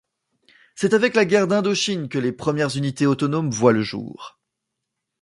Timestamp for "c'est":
0.73-0.95